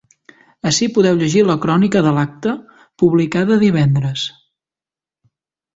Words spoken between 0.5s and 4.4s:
Ací podeu llegir la crònica de l’acte publicada divendres.